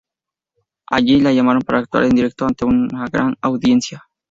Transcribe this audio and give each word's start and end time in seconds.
Allí 0.89 1.19
la 1.21 1.31
llamaron 1.31 1.61
para 1.61 1.77
actuar 1.77 2.05
en 2.05 2.15
directo 2.15 2.47
ante 2.47 2.65
una 2.65 3.05
gran 3.05 3.35
audiencia. 3.39 4.03